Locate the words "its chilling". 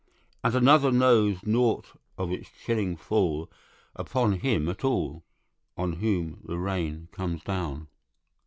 2.31-2.97